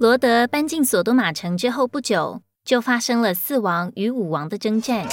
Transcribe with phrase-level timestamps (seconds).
[0.00, 5.06] 罗德搬进索多玛城之后不久，就发生了四王与五王的征战。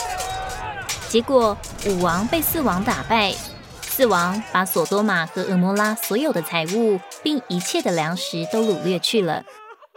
[1.10, 1.58] 结果
[1.88, 3.34] 五王被四王打败，
[3.82, 9.44] 四王把索多玛和俄摩拉所有的财物，并一切的粮食都掳掠去了，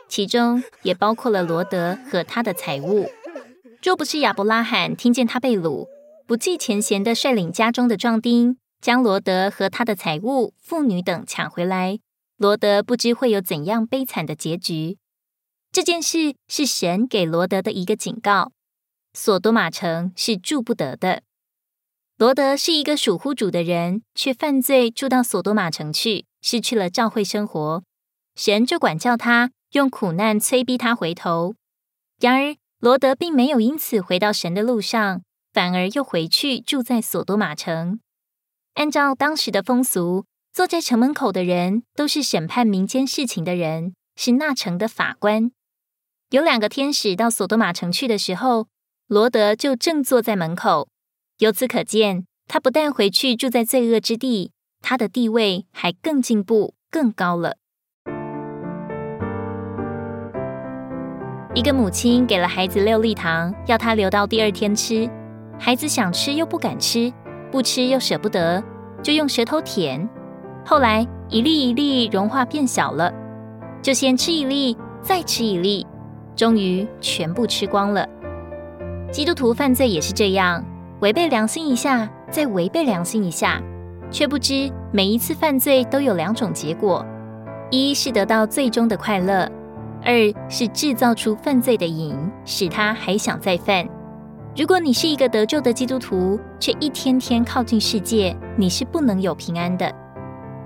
[0.08, 3.08] 其中也包括了罗德和他的财物。
[3.84, 5.86] 若不是亚伯拉罕听见他被掳，
[6.26, 12.00] 不计前嫌的率领家中的壮丁，将罗德和他的财物、妇女等抢回来。
[12.40, 14.96] 罗德不知会有怎样悲惨的结局。
[15.70, 18.52] 这件事是神给罗德的一个警告：
[19.12, 21.22] 索多玛城是住不得的。
[22.16, 27.84] 罗德是一个属乎主的人，却犯罪住到索多玛城去，失去了教会生活。
[28.34, 31.56] 神就管教他，用苦难催逼他回头。
[32.18, 35.20] 然而罗德并没有因此回到神的路上，
[35.52, 38.00] 反而又回去住在索多玛城。
[38.76, 40.24] 按照当时的风俗。
[40.52, 45.52] 坐在城门口的人都是审判民间事情的人，是那城的法官。
[46.30, 48.66] 有两个天使到索多玛城去的时候，
[49.06, 50.88] 罗德就正坐在门口。
[51.38, 54.50] 由此可见，他不但回去住在罪恶之地，
[54.82, 57.56] 他的地位还更进步、更高了。
[61.54, 65.08] 一个母亲给了孩子六粒糖，要他留到第二天吃。
[65.60, 67.12] 孩子想吃又不敢吃，
[67.52, 68.60] 不吃又舍不得，
[69.00, 70.08] 就用舌头舔。
[70.70, 73.12] 后来一粒一粒融化变小了，
[73.82, 75.84] 就先吃一粒，再吃一粒，
[76.36, 78.08] 终于全部吃光了。
[79.10, 80.64] 基督徒犯罪也是这样，
[81.00, 83.60] 违背良心一下，再违背良心一下，
[84.12, 87.04] 却不知每一次犯罪都有两种结果：
[87.72, 89.50] 一是得到最终的快乐，
[90.04, 90.12] 二
[90.48, 93.84] 是制造出犯罪的瘾，使他还想再犯。
[94.56, 99.92] 如果你是一个得救的基督徒，却一天天靠近世界，你是不能有平安的。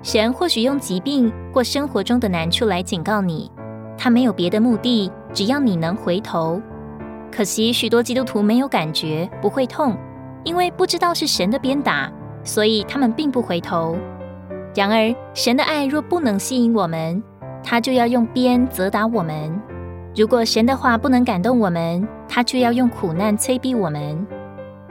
[0.05, 3.51] 神或许用疾病或生活中的难处来警告你，
[3.97, 6.61] 他没有别的目的，只要你能回头。
[7.31, 9.97] 可惜许多基督徒没有感觉，不会痛，
[10.43, 12.07] 因为不知道是神的鞭打，
[12.43, 13.97] 所以他们并不回头。
[14.75, 17.23] 然而，神的爱若不能吸引我们，
[17.63, 19.49] 他就要用鞭责打我们；
[20.15, 24.23] 如果神的话不能感动我们，他就要用苦难催逼我们。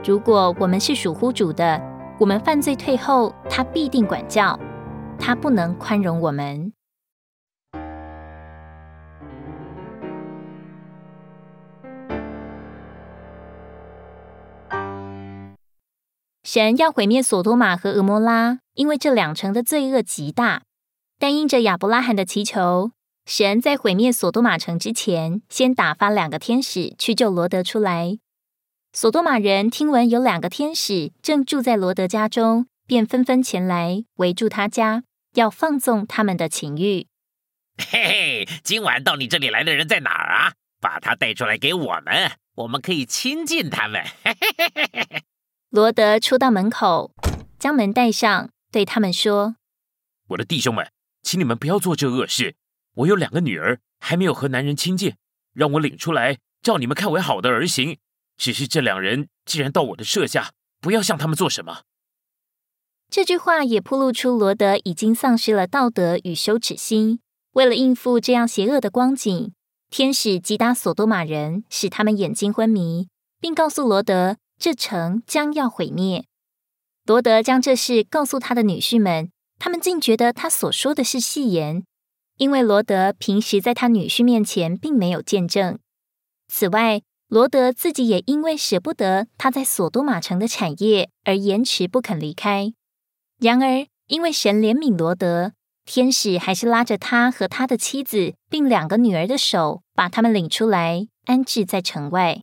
[0.03, 1.81] 如果我们是属乎主的，
[2.19, 4.59] 我们犯罪退后，他必定管教。
[5.19, 6.73] 他不能宽容我们。
[16.43, 20.61] 神要毁灭索多玛和俄摩拉，因为这两城的罪恶极大。
[21.19, 22.91] 但因着亚伯拉罕的祈求，
[23.25, 28.19] 神在毁灭索多玛城之前，先打发两个天使去救罗德出来。
[28.93, 32.67] 索多玛人听闻有两个天使正住在罗德家中。
[32.87, 35.03] 便纷纷前来围住他家，
[35.33, 37.07] 要放纵他们的情欲。
[37.77, 40.53] 嘿嘿，今晚到你这里来的人在哪儿啊？
[40.79, 44.03] 把他带出来给我们，我们可以亲近他们。
[44.23, 45.23] 嘿嘿嘿嘿嘿。
[45.69, 47.13] 罗德出到门口，
[47.57, 49.55] 将门带上，对他们说
[50.29, 50.91] ：“我的弟兄们，
[51.23, 52.55] 请你们不要做这恶事。
[52.93, 55.15] 我有两个女儿，还没有和男人亲近，
[55.53, 57.97] 让我领出来，照你们看为好的而行。
[58.37, 61.81] 只是这两人既然到我的舍下，不要向他们做什么。”
[63.15, 67.21] 这句话也铺露出罗德已经丧失了道德与羞耻心。
[67.53, 69.53] 为了应付这样邪恶的光景，
[69.89, 73.07] 天使击打索多玛人，使他们眼睛昏迷，
[73.39, 76.25] 并告诉罗德这城将要毁灭。
[77.05, 81.85] 罗德将这事告诉他的女婿们，他们竟觉得他所说的是戏言，
[82.35, 85.79] 因为罗德平时在他女婿面前并没有见证。
[86.49, 92.73] 此外，罗德自己也因为舍不得他在索多玛城的产业而延迟不肯离开。
[93.45, 95.53] 然而，因为神怜悯罗德，
[95.85, 102.41] 天使还是拉着他和他的妻子，并两个女儿的手，把他们领出来，安置在城外。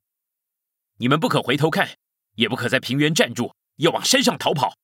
[0.99, 1.97] 你们不可回头看，
[2.37, 4.75] 也不可在平原站住，要往山上逃跑。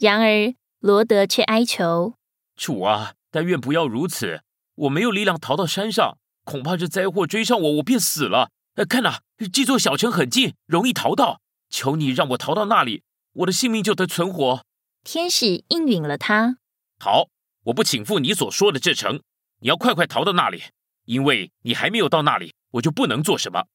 [0.00, 2.14] 然而，罗德却哀求
[2.56, 4.40] 主啊，但愿不要如此。
[4.74, 8.50] 我没有力量逃到山上，恐怕这灾祸追上我，我便死了。
[8.74, 9.20] 呃看呐，
[9.52, 11.40] 这座小城很近，容易逃到。
[11.70, 14.64] 求你让我逃到那里，我的性命就得存活。
[15.04, 16.56] 天使应允了他。
[16.98, 17.28] 好，
[17.64, 19.20] 我不请赴你所说的这城，
[19.60, 20.62] 你要快快逃到那里，
[21.04, 23.66] 因为你还没有到那里，我就不能做什么。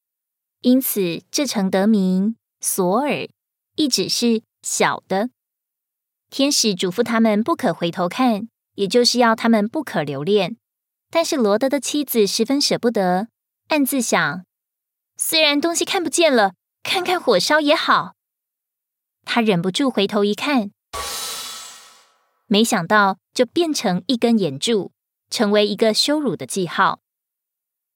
[0.62, 3.28] 因此，这城得名索尔，
[3.76, 5.30] 意指是小的。
[6.28, 10.56] 天使嘱咐他们不可回头看，也就是要他们不可留恋。
[11.08, 13.28] 但是罗德的妻子十分舍不得，
[13.68, 14.44] 暗自想：
[15.16, 18.14] 虽然东西看不见了，看看火烧也好。
[19.24, 20.72] 他忍不住回头一看。
[22.52, 24.90] 没想到，就变成一根眼柱，
[25.30, 26.98] 成为一个羞辱的记号。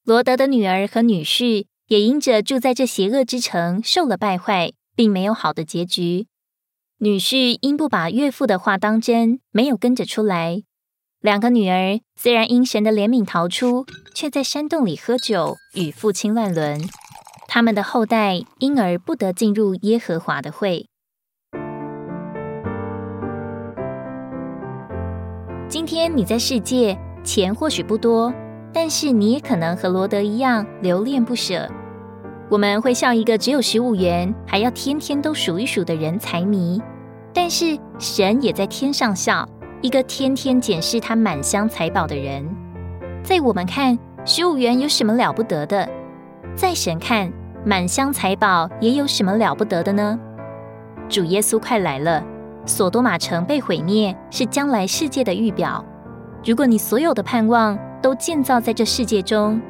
[0.04, 6.28] 罗德的女儿和女婿也因着住在这邪恶之城受了败坏，并没有好的结局。
[6.98, 10.62] 女婿因不把岳父的话当真，没有跟着出来。
[11.20, 13.84] 两个女儿虽然因神的怜悯逃出，
[14.14, 16.80] 却在山洞里喝酒，与父亲乱伦。
[17.48, 20.86] 他们的后代因而不得进入耶和华的会。
[25.66, 28.32] 今天你在世界，钱或许不多，
[28.72, 31.68] 但是你也可能和罗德一样留恋不舍。
[32.50, 36.80] 我们会笑一个只有十五元，还要天天都数一数的人财迷，
[37.32, 39.48] 但是神也在天上笑
[39.80, 42.46] 一个天天检视他满箱财宝的人。
[43.22, 45.88] 在我们看，十五元有什么了不得的？
[46.54, 47.32] 在神看，
[47.64, 50.20] 满箱财宝也有什么了不得的呢？
[51.08, 52.22] 主耶稣快来了，
[52.66, 55.84] 索多玛城被毁灭是将来世界的预表。
[56.44, 59.60] 如果你所有的盼望都建造在这世界中，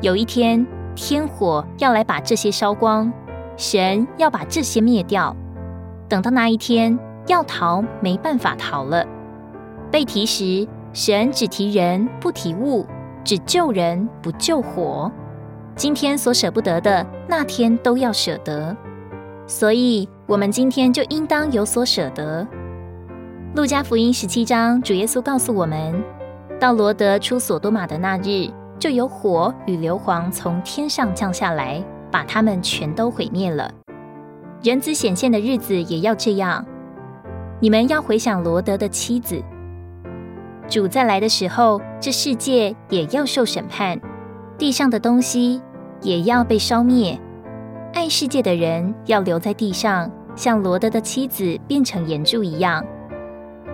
[0.00, 0.66] 有一天。
[0.94, 3.10] 天火要来把这些烧光，
[3.56, 5.34] 神要把这些灭掉。
[6.06, 9.02] 等到那一天，要逃没办法逃了。
[9.90, 12.84] 被提时，神只提人不提物，
[13.24, 15.10] 只救人不救火。
[15.74, 18.76] 今天所舍不得的，那天都要舍得。
[19.46, 22.46] 所以，我们今天就应当有所舍得。
[23.54, 26.02] 路加福音十七章，主耶稣告诉我们：
[26.58, 28.48] 到罗德出所多玛的那日。
[28.78, 33.70] 就有火与硫磺从天上降下来，把他们全都毁灭了。
[34.62, 36.64] 人子显现的日子也要这样。
[37.60, 39.40] 你们要回想罗德的妻子。
[40.66, 44.00] 主再来的时候，这世界也要受审判，
[44.56, 45.60] 地上的东西
[46.00, 47.20] 也要被烧灭。
[47.92, 52.84] 爱世界的人要留在地上，像罗德的妻子变成岩柱一样。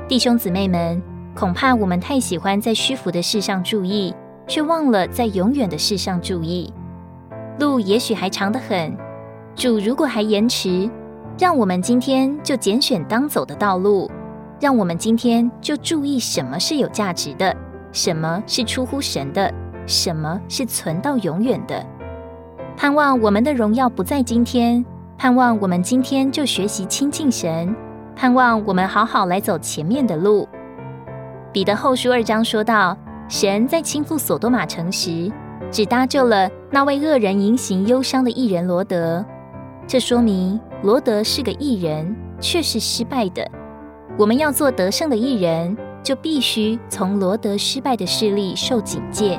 [0.08, 1.02] 弟兄姊妹们，
[1.34, 4.14] 恐怕我们太喜欢在虚浮的事上注意。
[4.48, 6.72] 却忘了在永远的事上注意，
[7.60, 8.96] 路也许还长得很。
[9.54, 10.90] 主如果还延迟，
[11.38, 14.10] 让我们今天就拣选当走的道路，
[14.58, 17.54] 让我们今天就注意什么是有价值的，
[17.92, 19.52] 什么是出乎神的，
[19.86, 21.84] 什么是存到永远的。
[22.74, 24.82] 盼望我们的荣耀不在今天，
[25.18, 27.74] 盼望我们今天就学习亲近神，
[28.14, 30.48] 盼望我们好好来走前面的路。
[31.52, 32.96] 彼得后书二章说到。
[33.28, 35.30] 神在倾覆索多玛城时，
[35.70, 39.22] 只搭救了那位恶人迎行忧伤的艺人罗德。
[39.86, 43.46] 这说明罗德是个艺人，却是失败的。
[44.16, 49.38] 我们要做得胜的艺人，就必须从罗德失败的事例受警戒。